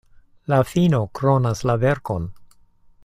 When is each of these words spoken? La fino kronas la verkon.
La 0.53 0.57
fino 0.69 1.01
kronas 1.19 1.61
la 1.71 1.77
verkon. 1.85 2.27